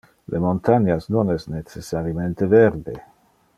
[0.35, 2.99] Le montanias non es necessarimente verde.